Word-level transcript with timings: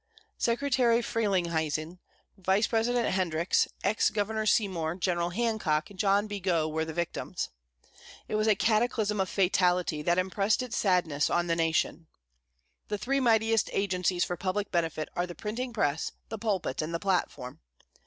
Secretary 0.39 0.99
Frelinghuysen, 0.99 1.99
Vice 2.35 2.65
president 2.65 3.07
Hendricks, 3.09 3.67
ex 3.83 4.09
Governor 4.09 4.47
Seymour, 4.47 4.95
General 4.95 5.29
Hancock, 5.29 5.91
and 5.91 5.99
John 5.99 6.25
B. 6.25 6.39
Gough 6.39 6.71
were 6.71 6.85
the 6.85 6.91
victims. 6.91 7.49
It 8.27 8.33
was 8.33 8.47
a 8.47 8.55
cataclysm 8.55 9.19
of 9.21 9.29
fatality 9.29 10.01
that 10.01 10.17
impressed 10.17 10.63
its 10.63 10.75
sadness 10.75 11.29
on 11.29 11.45
the 11.45 11.55
nation. 11.55 12.07
The 12.87 12.97
three 12.97 13.19
mightiest 13.19 13.69
agencies 13.73 14.23
for 14.25 14.35
public 14.35 14.71
benefit 14.71 15.07
are 15.15 15.27
the 15.27 15.35
printing 15.35 15.71
press, 15.71 16.13
the 16.29 16.39
pulpit, 16.39 16.81
and 16.81 16.95
the 16.95 16.99
platform. 16.99 17.59